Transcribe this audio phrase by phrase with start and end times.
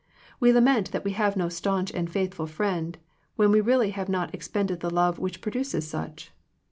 [0.39, 2.97] We lament that we have no staunch and faithful friend,
[3.35, 6.31] when we have really not expended the love which produces such.